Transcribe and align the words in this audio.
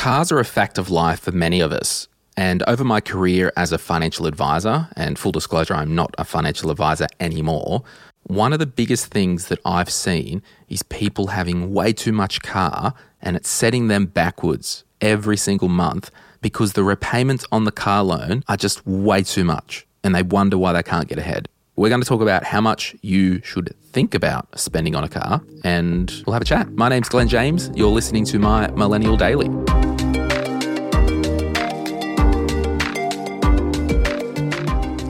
Cars 0.00 0.32
are 0.32 0.38
a 0.38 0.46
fact 0.46 0.78
of 0.78 0.88
life 0.88 1.20
for 1.20 1.30
many 1.30 1.60
of 1.60 1.72
us. 1.72 2.08
And 2.34 2.62
over 2.66 2.84
my 2.84 3.02
career 3.02 3.52
as 3.54 3.70
a 3.70 3.76
financial 3.76 4.24
advisor, 4.24 4.88
and 4.96 5.18
full 5.18 5.30
disclosure, 5.30 5.74
I'm 5.74 5.94
not 5.94 6.14
a 6.16 6.24
financial 6.24 6.70
advisor 6.70 7.06
anymore, 7.20 7.82
one 8.22 8.54
of 8.54 8.60
the 8.60 8.66
biggest 8.66 9.08
things 9.08 9.48
that 9.48 9.58
I've 9.62 9.90
seen 9.90 10.42
is 10.70 10.82
people 10.84 11.26
having 11.26 11.74
way 11.74 11.92
too 11.92 12.12
much 12.12 12.40
car 12.40 12.94
and 13.20 13.36
it's 13.36 13.50
setting 13.50 13.88
them 13.88 14.06
backwards 14.06 14.84
every 15.02 15.36
single 15.36 15.68
month 15.68 16.10
because 16.40 16.72
the 16.72 16.82
repayments 16.82 17.44
on 17.52 17.64
the 17.64 17.72
car 17.72 18.02
loan 18.02 18.42
are 18.48 18.56
just 18.56 18.86
way 18.86 19.22
too 19.22 19.44
much 19.44 19.86
and 20.02 20.14
they 20.14 20.22
wonder 20.22 20.56
why 20.56 20.72
they 20.72 20.82
can't 20.82 21.08
get 21.08 21.18
ahead. 21.18 21.46
We're 21.76 21.90
going 21.90 22.00
to 22.00 22.08
talk 22.08 22.22
about 22.22 22.44
how 22.44 22.62
much 22.62 22.96
you 23.02 23.42
should 23.42 23.76
think 23.92 24.14
about 24.14 24.58
spending 24.58 24.96
on 24.96 25.04
a 25.04 25.10
car 25.10 25.42
and 25.62 26.10
we'll 26.26 26.32
have 26.32 26.40
a 26.40 26.46
chat. 26.46 26.72
My 26.72 26.88
name's 26.88 27.10
Glen 27.10 27.28
James. 27.28 27.70
You're 27.74 27.90
listening 27.90 28.24
to 28.24 28.38
my 28.38 28.68
Millennial 28.68 29.18
Daily. 29.18 29.50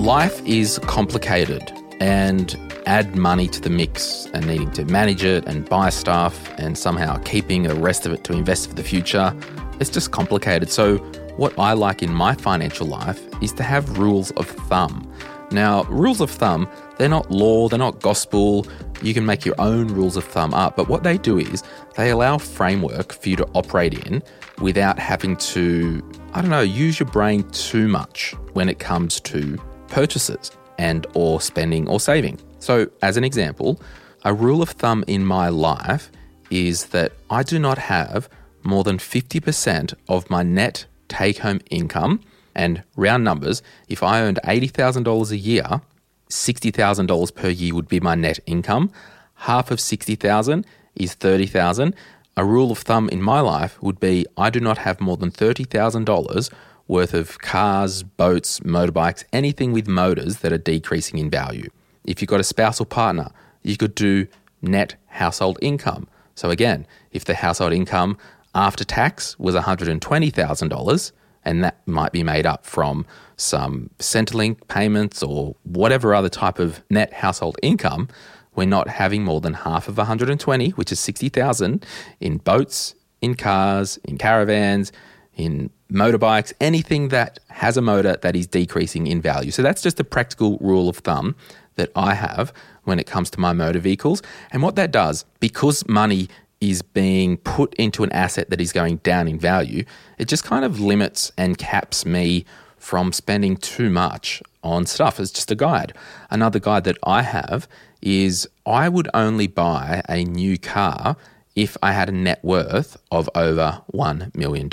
Life 0.00 0.40
is 0.46 0.78
complicated 0.84 1.74
and 2.00 2.56
add 2.86 3.16
money 3.16 3.46
to 3.48 3.60
the 3.60 3.68
mix 3.68 4.24
and 4.32 4.46
needing 4.46 4.70
to 4.70 4.86
manage 4.86 5.22
it 5.22 5.44
and 5.44 5.68
buy 5.68 5.90
stuff 5.90 6.58
and 6.58 6.78
somehow 6.78 7.18
keeping 7.18 7.64
the 7.64 7.74
rest 7.74 8.06
of 8.06 8.12
it 8.14 8.24
to 8.24 8.32
invest 8.32 8.70
for 8.70 8.74
the 8.74 8.82
future. 8.82 9.36
It's 9.78 9.90
just 9.90 10.10
complicated. 10.10 10.70
So, 10.70 10.96
what 11.36 11.52
I 11.58 11.74
like 11.74 12.02
in 12.02 12.14
my 12.14 12.34
financial 12.34 12.86
life 12.86 13.20
is 13.42 13.52
to 13.52 13.62
have 13.62 13.98
rules 13.98 14.30
of 14.32 14.48
thumb. 14.48 15.06
Now, 15.50 15.82
rules 15.84 16.22
of 16.22 16.30
thumb, 16.30 16.66
they're 16.96 17.10
not 17.10 17.30
law, 17.30 17.68
they're 17.68 17.78
not 17.78 18.00
gospel. 18.00 18.66
You 19.02 19.12
can 19.12 19.26
make 19.26 19.44
your 19.44 19.60
own 19.60 19.88
rules 19.88 20.16
of 20.16 20.24
thumb 20.24 20.54
up, 20.54 20.76
but 20.76 20.88
what 20.88 21.02
they 21.02 21.18
do 21.18 21.38
is 21.38 21.62
they 21.96 22.08
allow 22.08 22.38
framework 22.38 23.12
for 23.12 23.28
you 23.28 23.36
to 23.36 23.46
operate 23.54 24.06
in 24.06 24.22
without 24.62 24.98
having 24.98 25.36
to, 25.36 26.02
I 26.32 26.40
don't 26.40 26.50
know, 26.50 26.62
use 26.62 26.98
your 26.98 27.10
brain 27.10 27.42
too 27.50 27.86
much 27.86 28.34
when 28.54 28.70
it 28.70 28.78
comes 28.78 29.20
to 29.20 29.60
purchases 29.90 30.50
and 30.78 31.06
or 31.14 31.40
spending 31.40 31.88
or 31.88 32.00
saving. 32.00 32.38
So, 32.58 32.88
as 33.02 33.16
an 33.16 33.24
example, 33.24 33.80
a 34.24 34.32
rule 34.32 34.62
of 34.62 34.70
thumb 34.70 35.04
in 35.06 35.24
my 35.24 35.48
life 35.48 36.10
is 36.50 36.86
that 36.86 37.12
I 37.30 37.42
do 37.42 37.58
not 37.58 37.78
have 37.78 38.28
more 38.62 38.84
than 38.84 38.98
50% 38.98 39.94
of 40.08 40.28
my 40.30 40.42
net 40.42 40.86
take 41.08 41.38
home 41.38 41.60
income 41.70 42.20
and 42.54 42.82
round 42.96 43.24
numbers, 43.24 43.62
if 43.88 44.02
I 44.02 44.22
earned 44.22 44.40
$80,000 44.44 45.30
a 45.30 45.36
year, 45.36 45.80
$60,000 46.28 47.34
per 47.34 47.48
year 47.48 47.74
would 47.74 47.88
be 47.88 48.00
my 48.00 48.14
net 48.14 48.38
income. 48.46 48.90
Half 49.34 49.70
of 49.70 49.80
60,000 49.80 50.66
is 50.94 51.14
30,000. 51.14 51.94
A 52.36 52.44
rule 52.44 52.70
of 52.70 52.78
thumb 52.78 53.08
in 53.08 53.22
my 53.22 53.40
life 53.40 53.80
would 53.82 54.00
be 54.00 54.26
I 54.36 54.50
do 54.50 54.60
not 54.60 54.78
have 54.78 55.00
more 55.00 55.16
than 55.16 55.30
$30,000 55.30 56.50
worth 56.90 57.14
of 57.14 57.38
cars, 57.38 58.02
boats, 58.02 58.58
motorbikes, 58.60 59.22
anything 59.32 59.72
with 59.72 59.86
motors 59.86 60.38
that 60.38 60.52
are 60.52 60.58
decreasing 60.58 61.20
in 61.20 61.30
value. 61.30 61.70
If 62.04 62.20
you've 62.20 62.28
got 62.28 62.40
a 62.40 62.44
spouse 62.44 62.80
or 62.80 62.84
partner, 62.84 63.30
you 63.62 63.76
could 63.76 63.94
do 63.94 64.26
net 64.60 64.96
household 65.06 65.56
income. 65.62 66.08
So 66.34 66.50
again, 66.50 66.86
if 67.12 67.24
the 67.24 67.34
household 67.34 67.72
income 67.72 68.18
after 68.56 68.82
tax 68.82 69.38
was 69.38 69.54
$120,000, 69.54 71.12
and 71.44 71.64
that 71.64 71.78
might 71.86 72.10
be 72.10 72.24
made 72.24 72.44
up 72.44 72.66
from 72.66 73.06
some 73.36 73.90
Centrelink 74.00 74.66
payments 74.66 75.22
or 75.22 75.54
whatever 75.62 76.12
other 76.12 76.28
type 76.28 76.58
of 76.58 76.82
net 76.90 77.12
household 77.12 77.56
income, 77.62 78.08
we're 78.56 78.66
not 78.66 78.88
having 78.88 79.22
more 79.22 79.40
than 79.40 79.54
half 79.54 79.86
of 79.86 79.96
120, 79.96 80.70
which 80.70 80.90
is 80.90 80.98
60,000 80.98 81.86
in 82.18 82.38
boats, 82.38 82.96
in 83.22 83.36
cars, 83.36 83.98
in 84.04 84.18
caravans, 84.18 84.90
in 85.36 85.70
motorbikes, 85.90 86.52
anything 86.60 87.08
that 87.08 87.38
has 87.48 87.76
a 87.76 87.82
motor 87.82 88.16
that 88.16 88.36
is 88.36 88.46
decreasing 88.46 89.06
in 89.06 89.20
value. 89.20 89.50
So 89.50 89.62
that's 89.62 89.82
just 89.82 89.98
a 90.00 90.04
practical 90.04 90.58
rule 90.58 90.88
of 90.88 90.98
thumb 90.98 91.36
that 91.76 91.90
I 91.96 92.14
have 92.14 92.52
when 92.84 92.98
it 92.98 93.06
comes 93.06 93.30
to 93.30 93.40
my 93.40 93.52
motor 93.52 93.78
vehicles. 93.78 94.22
And 94.50 94.62
what 94.62 94.76
that 94.76 94.90
does, 94.90 95.24
because 95.40 95.86
money 95.88 96.28
is 96.60 96.82
being 96.82 97.38
put 97.38 97.72
into 97.74 98.04
an 98.04 98.12
asset 98.12 98.50
that 98.50 98.60
is 98.60 98.72
going 98.72 98.98
down 98.98 99.28
in 99.28 99.38
value, 99.38 99.84
it 100.18 100.28
just 100.28 100.44
kind 100.44 100.64
of 100.64 100.78
limits 100.80 101.32
and 101.38 101.56
caps 101.56 102.04
me 102.04 102.44
from 102.76 103.12
spending 103.12 103.56
too 103.56 103.90
much 103.90 104.42
on 104.62 104.86
stuff. 104.86 105.18
It's 105.20 105.30
just 105.30 105.50
a 105.50 105.54
guide. 105.54 105.94
Another 106.30 106.58
guide 106.58 106.84
that 106.84 106.98
I 107.02 107.22
have 107.22 107.68
is 108.02 108.48
I 108.66 108.88
would 108.88 109.08
only 109.14 109.46
buy 109.46 110.02
a 110.08 110.24
new 110.24 110.58
car 110.58 111.16
if 111.56 111.76
I 111.82 111.92
had 111.92 112.08
a 112.08 112.12
net 112.12 112.44
worth 112.44 112.96
of 113.10 113.28
over 113.34 113.82
$1 113.92 114.34
million. 114.34 114.70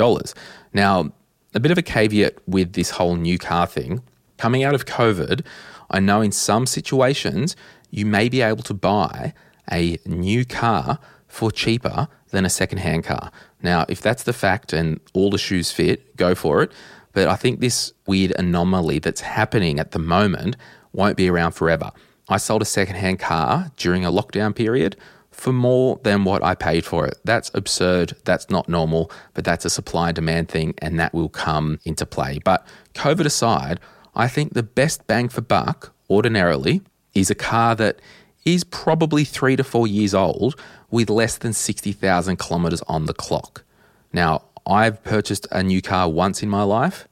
Now, 0.74 1.12
a 1.54 1.60
bit 1.60 1.72
of 1.72 1.78
a 1.78 1.82
caveat 1.82 2.38
with 2.48 2.74
this 2.74 2.92
whole 2.92 3.16
new 3.16 3.38
car 3.38 3.66
thing 3.66 4.04
coming 4.38 4.64
out 4.64 4.76
of 4.76 4.86
COVID, 4.86 5.46
I 5.90 6.00
know 6.00 6.22
in 6.22 6.32
some 6.32 6.66
situations 6.66 7.56
you 7.90 8.06
may 8.06 8.30
be 8.30 8.42
able 8.42 8.64
to 8.64 8.74
buy 8.74 9.34
a 9.72 9.98
new 10.06 10.46
car 10.46 11.00
for 11.28 11.52
cheaper 11.52 12.08
than 12.30 12.46
a 12.46 12.50
second-hand 12.50 13.04
car. 13.04 13.32
Now, 13.62 13.86
if 13.90 14.02
that's 14.02 14.24
the 14.24 14.34
fact 14.34 14.74
and 14.74 15.00
all 15.14 15.30
the 15.30 15.38
shoes 15.38 15.72
fit, 15.72 16.16
go 16.16 16.36
for 16.36 16.62
it. 16.62 16.72
But 17.14 17.28
I 17.28 17.36
think 17.36 17.60
this 17.60 17.94
weird 18.06 18.34
anomaly 18.38 19.00
that's 19.00 19.22
happening 19.22 19.80
at 19.80 19.92
the 19.92 20.00
moment 20.00 20.56
won't 20.94 21.18
be 21.18 21.30
around 21.30 21.54
forever. 21.54 21.92
I 22.30 22.38
sold 22.38 22.62
a 22.62 22.66
second-hand 22.66 23.20
car 23.20 23.72
during 23.78 24.06
a 24.06 24.12
lockdown 24.12 24.56
period 24.56 24.98
for 25.38 25.54
more 25.54 26.00
than 26.04 26.24
what 26.24 26.44
I 26.44 26.56
paid 26.56 26.84
for 26.84 27.06
it. 27.06 27.20
That's 27.24 27.52
absurd. 27.54 28.14
That's 28.26 28.50
not 28.50 28.68
normal, 28.68 29.12
but 29.36 29.46
that's 29.46 29.66
a 29.66 29.70
supply 29.70 30.10
and 30.10 30.16
demand 30.16 30.50
thing, 30.50 30.74
and 30.80 31.00
that 31.00 31.14
will 31.14 31.30
come 31.30 31.80
into 31.86 32.06
play. 32.06 32.40
But 32.44 32.66
COVID 32.96 33.26
aside, 33.26 33.80
I 34.16 34.28
think 34.28 34.54
the 34.54 34.64
best 34.64 35.06
bang 35.06 35.30
for 35.30 35.42
buck 35.42 35.94
ordinarily 36.10 36.82
is 37.14 37.30
a 37.30 37.36
car 37.36 37.76
that 37.76 38.00
is 38.46 38.64
probably 38.64 39.24
three 39.24 39.56
to 39.56 39.64
four 39.64 39.88
years 39.88 40.16
old 40.16 40.60
with 40.90 41.10
less 41.10 41.38
than 41.38 41.54
60,000 41.54 42.38
kilometers 42.38 42.82
on 42.88 43.06
the 43.06 43.14
clock. 43.14 43.64
Now, 44.12 44.44
I've 44.66 45.04
purchased 45.04 45.48
a 45.52 45.62
new 45.62 45.82
car 45.82 46.10
once 46.10 46.42
in 46.42 46.50
my 46.50 46.64
life. 46.64 47.08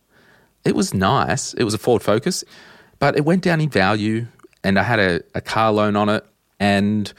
It 0.63 0.75
was 0.75 0.93
nice. 0.93 1.53
It 1.53 1.63
was 1.63 1.75
a 1.75 1.77
Ford 1.77 2.01
Focus, 2.01 2.43
but 2.97 3.15
it 3.15 3.23
went 3.23 3.43
down 3.43 3.61
in 3.61 3.69
value 3.69 4.25
and 4.63 4.79
I 4.79 4.83
had 4.83 4.99
a, 4.99 5.21
a 5.35 5.41
car 5.41 5.71
loan 5.71 5.95
on 5.95 6.09
it. 6.09 6.25
And 6.59 7.13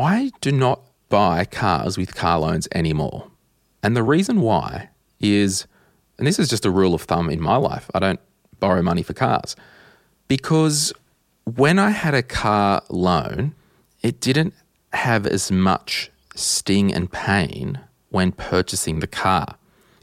I 0.00 0.32
do 0.40 0.50
not 0.50 0.80
buy 1.10 1.44
cars 1.44 1.98
with 1.98 2.14
car 2.14 2.38
loans 2.38 2.66
anymore. 2.72 3.26
And 3.82 3.94
the 3.94 4.02
reason 4.02 4.40
why 4.40 4.88
is, 5.20 5.66
and 6.16 6.26
this 6.26 6.38
is 6.38 6.48
just 6.48 6.64
a 6.64 6.70
rule 6.70 6.94
of 6.94 7.02
thumb 7.02 7.28
in 7.28 7.40
my 7.40 7.56
life, 7.56 7.90
I 7.92 7.98
don't 7.98 8.20
borrow 8.60 8.80
money 8.80 9.02
for 9.02 9.12
cars 9.12 9.56
because 10.26 10.94
when 11.44 11.78
I 11.78 11.90
had 11.90 12.14
a 12.14 12.22
car 12.22 12.82
loan, 12.88 13.54
it 14.00 14.20
didn't 14.20 14.54
have 14.94 15.26
as 15.26 15.52
much 15.52 16.10
sting 16.34 16.94
and 16.94 17.12
pain 17.12 17.78
when 18.08 18.32
purchasing 18.32 19.00
the 19.00 19.06
car. 19.06 19.56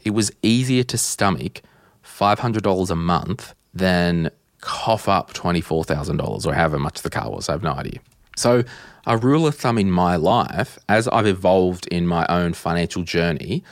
It 0.04 0.10
was 0.10 0.30
easier 0.42 0.84
to 0.84 0.96
stomach 0.96 1.62
$500 2.04 2.90
a 2.90 2.94
month 2.94 3.52
than 3.74 4.30
cough 4.60 5.08
up 5.08 5.32
$24,000 5.32 6.46
or 6.46 6.54
however 6.54 6.78
much 6.78 7.02
the 7.02 7.10
car 7.10 7.30
was. 7.30 7.48
I 7.48 7.52
have 7.52 7.64
no 7.64 7.72
idea. 7.72 7.98
So, 8.38 8.62
a 9.04 9.16
rule 9.16 9.46
of 9.46 9.56
thumb 9.56 9.78
in 9.78 9.90
my 9.90 10.14
life, 10.16 10.78
as 10.88 11.08
I've 11.08 11.26
evolved 11.26 11.86
in 11.88 12.06
my 12.06 12.24
own 12.28 12.52
financial 12.52 13.02
journey, 13.02 13.64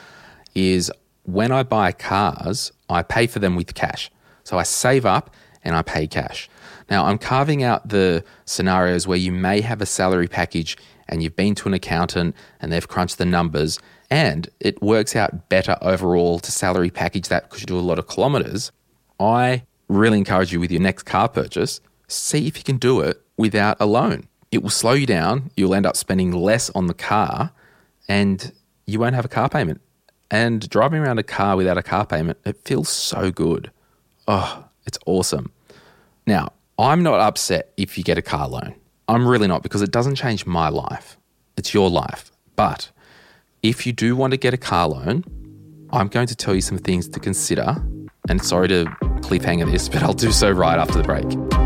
is 0.55 0.91
when 1.23 1.53
I 1.53 1.63
buy 1.63 1.93
cars, 1.93 2.73
I 2.89 3.03
pay 3.03 3.27
for 3.27 3.39
them 3.39 3.55
with 3.55 3.75
cash. 3.75 4.11
So, 4.43 4.59
I 4.59 4.65
save 4.65 5.07
up 5.07 5.35
and 5.63 5.77
I 5.77 5.83
pay 5.83 6.09
cash. 6.09 6.49
Now, 6.91 7.07
I'm 7.07 7.19
carving 7.19 7.63
out 7.63 7.89
the 7.89 8.25
scenarios 8.45 9.07
where 9.07 9.19
you 9.19 9.31
may 9.31 9.61
have 9.61 9.81
a 9.81 9.87
salary 9.87 10.29
package 10.29 10.77
and 11.09 11.23
you've 11.23 11.37
been 11.37 11.55
to 11.57 11.69
an 11.69 11.75
accountant 11.75 12.35
and 12.61 12.73
they've 12.73 12.89
crunched 12.89 13.19
the 13.19 13.25
numbers 13.25 13.79
and 14.11 14.49
it 14.59 14.83
works 14.83 15.15
out 15.15 15.49
better 15.49 15.77
overall 15.81 16.41
to 16.41 16.51
salary 16.51 16.91
package 16.91 17.29
that 17.29 17.45
because 17.45 17.61
you 17.61 17.67
do 17.67 17.79
a 17.79 17.81
lot 17.81 17.99
of 17.99 18.07
kilometers. 18.07 18.73
I 19.21 19.63
really 19.89 20.19
encourage 20.19 20.53
you 20.53 20.59
with 20.59 20.73
your 20.73 20.81
next 20.81 21.05
car 21.05 21.29
purchase, 21.29 21.81
see 22.09 22.49
if 22.49 22.57
you 22.57 22.65
can 22.65 22.79
do 22.79 23.01
it 23.01 23.21
without 23.37 23.77
a 23.79 23.87
loan. 23.87 24.27
It 24.57 24.63
will 24.63 24.71
slow 24.71 24.95
you 24.95 25.05
down. 25.05 25.51
You'll 25.55 25.75
end 25.75 25.85
up 25.85 25.99
spending 25.99 26.33
less 26.33 26.71
on 26.71 26.87
the 26.87 26.95
car 26.95 27.53
and 28.09 28.53
you 28.87 28.99
won't 28.99 29.15
have 29.15 29.27
a 29.27 29.29
car 29.29 29.51
payment. 29.51 29.83
And 30.31 30.67
driving 30.71 31.03
around 31.03 31.19
a 31.19 31.23
car 31.23 31.59
without 31.59 31.77
a 31.77 31.83
car 31.83 32.07
payment, 32.07 32.39
it 32.47 32.57
feels 32.65 32.89
so 32.89 33.31
good. 33.31 33.71
Oh, 34.27 34.65
it's 34.87 34.99
awesome. 35.05 35.53
Now, 36.27 36.55
I'm 36.79 37.03
not 37.03 37.21
upset 37.21 37.75
if 37.77 37.99
you 37.99 38.03
get 38.03 38.17
a 38.17 38.23
car 38.23 38.49
loan. 38.49 38.75
I'm 39.09 39.29
really 39.29 39.47
not 39.47 39.63
because 39.63 39.83
it 39.83 39.91
doesn't 39.91 40.15
change 40.15 40.47
my 40.47 40.71
life. 40.71 41.19
It's 41.59 41.75
your 41.75 41.91
life. 41.91 42.33
But 42.57 42.91
if 43.63 43.87
you 43.87 43.93
do 43.93 44.17
want 44.17 44.31
to 44.31 44.39
get 44.39 44.55
a 44.55 44.57
car 44.57 44.89
loan, 44.89 45.23
I'm 45.93 46.09
going 46.09 46.29
to 46.29 46.35
tell 46.35 46.55
you 46.55 46.63
some 46.63 46.79
things 46.79 47.11
to 47.11 47.21
consider. 47.21 47.77
And 48.31 48.43
sorry 48.43 48.69
to 48.69 48.87
cliffhanger 49.21 49.71
this, 49.71 49.87
but 49.91 50.03
I'll 50.03 50.15
do 50.15 50.33
so 50.33 50.51
right 50.51 50.79
after 50.79 50.97
the 50.97 51.05
break. 51.05 51.66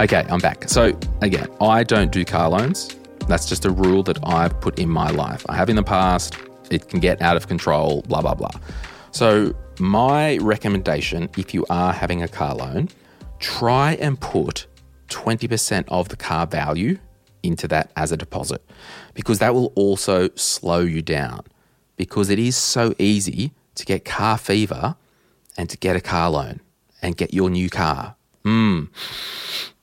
Okay, 0.00 0.24
I'm 0.30 0.38
back. 0.38 0.66
So, 0.66 0.98
again, 1.20 1.46
I 1.60 1.84
don't 1.84 2.10
do 2.10 2.24
car 2.24 2.48
loans. 2.48 2.96
That's 3.28 3.46
just 3.46 3.66
a 3.66 3.70
rule 3.70 4.02
that 4.04 4.18
I've 4.24 4.58
put 4.62 4.78
in 4.78 4.88
my 4.88 5.10
life. 5.10 5.44
I 5.46 5.56
have 5.56 5.68
in 5.68 5.76
the 5.76 5.82
past. 5.82 6.38
It 6.70 6.88
can 6.88 7.00
get 7.00 7.20
out 7.20 7.36
of 7.36 7.48
control, 7.48 8.00
blah, 8.08 8.22
blah, 8.22 8.32
blah. 8.32 8.48
So, 9.10 9.54
my 9.78 10.38
recommendation 10.38 11.28
if 11.36 11.52
you 11.52 11.66
are 11.68 11.92
having 11.92 12.22
a 12.22 12.28
car 12.28 12.54
loan, 12.54 12.88
try 13.40 13.92
and 13.96 14.18
put 14.18 14.66
20% 15.08 15.84
of 15.88 16.08
the 16.08 16.16
car 16.16 16.46
value 16.46 16.96
into 17.42 17.68
that 17.68 17.92
as 17.94 18.10
a 18.10 18.16
deposit 18.16 18.64
because 19.12 19.38
that 19.38 19.52
will 19.52 19.70
also 19.74 20.30
slow 20.34 20.80
you 20.80 21.02
down 21.02 21.42
because 21.96 22.30
it 22.30 22.38
is 22.38 22.56
so 22.56 22.94
easy 22.98 23.52
to 23.74 23.84
get 23.84 24.06
car 24.06 24.38
fever 24.38 24.96
and 25.58 25.68
to 25.68 25.76
get 25.76 25.94
a 25.94 26.00
car 26.00 26.30
loan 26.30 26.60
and 27.02 27.18
get 27.18 27.34
your 27.34 27.50
new 27.50 27.68
car. 27.68 28.16
Mmm. 28.44 28.88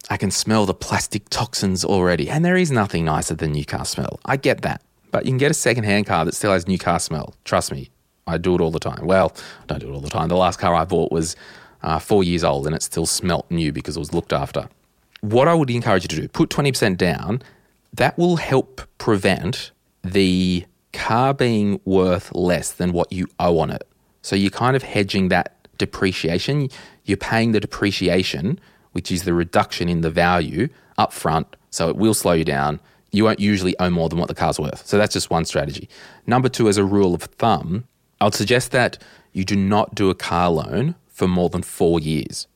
I 0.09 0.17
can 0.17 0.31
smell 0.31 0.65
the 0.65 0.73
plastic 0.73 1.29
toxins 1.29 1.83
already. 1.83 2.29
And 2.29 2.45
there 2.45 2.55
is 2.55 2.71
nothing 2.71 3.05
nicer 3.05 3.35
than 3.35 3.51
new 3.51 3.65
car 3.65 3.85
smell. 3.85 4.19
I 4.25 4.37
get 4.37 4.61
that. 4.61 4.81
But 5.11 5.25
you 5.25 5.31
can 5.31 5.37
get 5.37 5.51
a 5.51 5.55
second-hand 5.55 6.05
car 6.05 6.25
that 6.25 6.35
still 6.35 6.51
has 6.51 6.67
new 6.67 6.77
car 6.77 6.99
smell. 6.99 7.33
Trust 7.45 7.71
me, 7.71 7.89
I 8.25 8.37
do 8.37 8.55
it 8.55 8.61
all 8.61 8.71
the 8.71 8.79
time. 8.79 9.05
Well, 9.05 9.33
I 9.63 9.65
don't 9.67 9.79
do 9.79 9.89
it 9.89 9.93
all 9.93 10.01
the 10.01 10.09
time. 10.09 10.27
The 10.29 10.37
last 10.37 10.59
car 10.59 10.73
I 10.75 10.85
bought 10.85 11.11
was 11.11 11.35
uh, 11.83 11.99
four 11.99 12.23
years 12.23 12.43
old 12.43 12.67
and 12.67 12.75
it 12.75 12.83
still 12.83 13.05
smelt 13.05 13.49
new 13.49 13.71
because 13.71 13.95
it 13.95 13.99
was 13.99 14.13
looked 14.13 14.33
after. 14.33 14.69
What 15.21 15.47
I 15.47 15.53
would 15.53 15.69
encourage 15.69 16.03
you 16.03 16.09
to 16.09 16.15
do, 16.15 16.27
put 16.27 16.49
20% 16.49 16.97
down. 16.97 17.41
That 17.93 18.17
will 18.17 18.35
help 18.35 18.81
prevent 18.97 19.71
the 20.03 20.65
car 20.93 21.33
being 21.33 21.79
worth 21.85 22.33
less 22.33 22.71
than 22.71 22.91
what 22.91 23.11
you 23.11 23.27
owe 23.39 23.59
on 23.59 23.69
it. 23.69 23.87
So 24.21 24.35
you're 24.35 24.51
kind 24.51 24.75
of 24.75 24.83
hedging 24.83 25.29
that 25.29 25.55
depreciation. 25.77 26.69
You're 27.05 27.17
paying 27.17 27.51
the 27.51 27.59
depreciation 27.59 28.59
which 28.97 29.11
is 29.11 29.25
the 29.25 29.33
reduction 29.35 29.87
in 29.87 30.01
the 30.01 30.09
value 30.09 30.67
up 30.97 31.13
front. 31.13 31.55
So 31.69 31.87
it 31.87 31.97
will 31.97 32.15
slow 32.15 32.31
you 32.31 32.43
down. 32.43 32.79
You 33.11 33.25
won't 33.25 33.39
usually 33.39 33.77
owe 33.77 33.91
more 33.91 34.09
than 34.09 34.17
what 34.17 34.27
the 34.27 34.33
car's 34.33 34.59
worth. 34.59 34.87
So 34.87 34.97
that's 34.97 35.13
just 35.13 35.29
one 35.29 35.45
strategy. 35.45 35.87
Number 36.25 36.49
two, 36.49 36.67
as 36.67 36.77
a 36.77 36.83
rule 36.83 37.13
of 37.13 37.21
thumb, 37.21 37.83
I'd 38.19 38.33
suggest 38.33 38.71
that 38.71 38.97
you 39.33 39.45
do 39.45 39.55
not 39.55 39.93
do 39.93 40.09
a 40.09 40.15
car 40.15 40.49
loan 40.49 40.95
for 41.05 41.27
more 41.27 41.47
than 41.47 41.61
four 41.61 41.99
years. 41.99 42.47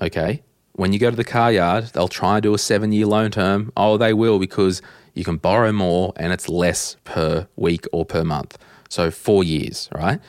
Okay? 0.00 0.44
When 0.74 0.92
you 0.92 1.00
go 1.00 1.10
to 1.10 1.16
the 1.16 1.24
car 1.24 1.50
yard, 1.50 1.86
they'll 1.86 2.06
try 2.06 2.36
and 2.36 2.42
do 2.44 2.54
a 2.54 2.58
seven 2.58 2.92
year 2.92 3.06
loan 3.06 3.32
term. 3.32 3.72
Oh, 3.76 3.96
they 3.96 4.14
will 4.14 4.38
because 4.38 4.80
you 5.14 5.24
can 5.24 5.38
borrow 5.38 5.72
more 5.72 6.12
and 6.14 6.32
it's 6.32 6.48
less 6.48 6.98
per 7.02 7.48
week 7.56 7.84
or 7.92 8.04
per 8.04 8.22
month. 8.22 8.56
So 8.88 9.10
four 9.10 9.42
years, 9.42 9.88
right? 9.92 10.20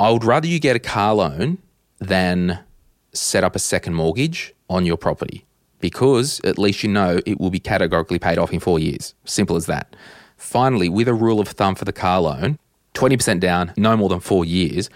I 0.00 0.10
would 0.10 0.24
rather 0.24 0.48
you 0.48 0.58
get 0.58 0.74
a 0.74 0.80
car 0.80 1.14
loan 1.14 1.58
than 2.00 2.64
set 3.12 3.44
up 3.44 3.54
a 3.54 3.58
second 3.58 3.94
mortgage 3.94 4.54
on 4.72 4.86
your 4.86 4.96
property 4.96 5.44
because 5.80 6.40
at 6.44 6.58
least 6.58 6.82
you 6.82 6.88
know 6.88 7.20
it 7.26 7.38
will 7.38 7.50
be 7.50 7.58
categorically 7.58 8.18
paid 8.18 8.38
off 8.38 8.52
in 8.52 8.60
four 8.60 8.78
years. 8.78 9.14
Simple 9.24 9.56
as 9.56 9.66
that. 9.66 9.94
Finally, 10.36 10.88
with 10.88 11.08
a 11.08 11.14
rule 11.14 11.40
of 11.40 11.48
thumb 11.48 11.74
for 11.74 11.84
the 11.84 11.92
car 11.92 12.20
loan, 12.20 12.58
20% 12.94 13.40
down, 13.40 13.72
no 13.76 13.96
more 13.96 14.08
than 14.08 14.20
four 14.20 14.44
years. 14.44 14.88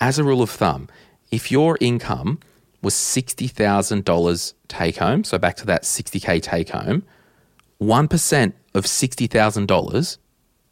As 0.00 0.18
a 0.18 0.24
rule 0.24 0.42
of 0.42 0.50
thumb, 0.50 0.88
if 1.30 1.52
your 1.52 1.76
income 1.80 2.40
was 2.82 2.94
$60,000 2.94 4.54
take 4.68 4.96
home, 4.96 5.24
so 5.24 5.38
back 5.38 5.56
to 5.56 5.66
that 5.66 5.82
60K 5.82 6.42
take 6.42 6.70
home, 6.70 7.02
1% 7.80 8.52
of 8.74 8.84
$60,000 8.84 10.18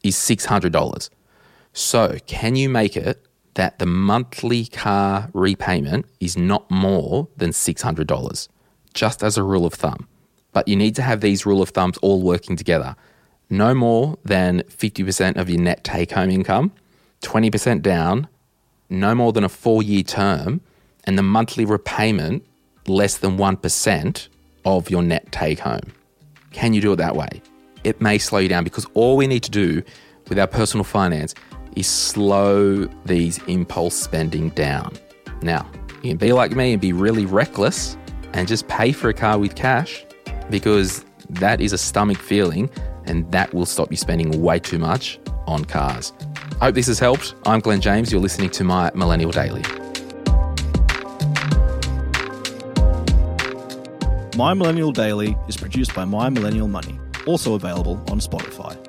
is 0.03 0.15
$600. 0.15 1.09
So, 1.73 2.17
can 2.25 2.55
you 2.55 2.67
make 2.69 2.97
it 2.97 3.23
that 3.59 3.77
the 3.77 3.85
monthly 3.85 4.65
car 4.65 5.29
repayment 5.33 6.05
is 6.21 6.37
not 6.37 6.71
more 6.71 7.27
than 7.35 7.49
$600, 7.49 8.47
just 8.93 9.21
as 9.21 9.37
a 9.37 9.43
rule 9.43 9.65
of 9.65 9.73
thumb. 9.73 10.07
But 10.53 10.69
you 10.69 10.77
need 10.77 10.95
to 10.95 11.01
have 11.01 11.19
these 11.19 11.45
rule 11.45 11.61
of 11.61 11.71
thumbs 11.71 11.97
all 11.97 12.21
working 12.21 12.55
together. 12.55 12.95
No 13.49 13.73
more 13.73 14.17
than 14.23 14.61
50% 14.61 15.35
of 15.35 15.49
your 15.49 15.59
net 15.59 15.83
take 15.83 16.13
home 16.13 16.29
income, 16.29 16.71
20% 17.21 17.81
down, 17.81 18.29
no 18.89 19.13
more 19.13 19.33
than 19.33 19.43
a 19.43 19.49
four 19.49 19.83
year 19.83 20.03
term, 20.03 20.61
and 21.03 21.17
the 21.17 21.23
monthly 21.23 21.65
repayment 21.65 22.45
less 22.87 23.17
than 23.17 23.37
1% 23.37 24.27
of 24.63 24.89
your 24.89 25.03
net 25.03 25.29
take 25.33 25.59
home. 25.59 25.91
Can 26.53 26.73
you 26.73 26.79
do 26.79 26.93
it 26.93 26.95
that 26.95 27.17
way? 27.17 27.41
It 27.83 27.99
may 27.99 28.19
slow 28.19 28.39
you 28.39 28.47
down 28.47 28.63
because 28.63 28.85
all 28.93 29.17
we 29.17 29.27
need 29.27 29.43
to 29.43 29.51
do 29.51 29.83
with 30.29 30.39
our 30.39 30.47
personal 30.47 30.85
finance 30.85 31.35
is 31.79 31.87
slow 31.87 32.85
these 33.05 33.39
impulse 33.47 33.95
spending 33.95 34.49
down. 34.49 34.93
Now, 35.41 35.69
you 36.03 36.11
can 36.11 36.17
be 36.17 36.33
like 36.33 36.51
me 36.51 36.73
and 36.73 36.81
be 36.81 36.91
really 36.93 37.25
reckless 37.25 37.97
and 38.33 38.47
just 38.47 38.67
pay 38.67 38.91
for 38.91 39.09
a 39.09 39.13
car 39.13 39.39
with 39.39 39.55
cash 39.55 40.05
because 40.49 41.05
that 41.29 41.61
is 41.61 41.71
a 41.71 41.77
stomach 41.77 42.17
feeling 42.17 42.69
and 43.05 43.31
that 43.31 43.53
will 43.53 43.65
stop 43.65 43.91
you 43.91 43.97
spending 43.97 44.41
way 44.41 44.59
too 44.59 44.77
much 44.77 45.19
on 45.47 45.63
cars. 45.65 46.11
I 46.61 46.65
hope 46.65 46.75
this 46.75 46.87
has 46.87 46.99
helped. 46.99 47.35
I'm 47.45 47.61
Glen 47.61 47.81
James. 47.81 48.11
You're 48.11 48.21
listening 48.21 48.49
to 48.51 48.63
my 48.63 48.91
Millennial 48.93 49.31
Daily. 49.31 49.63
My 54.35 54.53
Millennial 54.53 54.91
Daily 54.91 55.37
is 55.47 55.57
produced 55.57 55.95
by 55.95 56.05
My 56.05 56.29
Millennial 56.29 56.67
Money, 56.67 56.99
also 57.25 57.55
available 57.55 57.97
on 58.09 58.19
Spotify. 58.19 58.88